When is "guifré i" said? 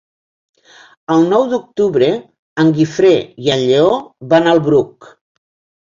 2.81-3.55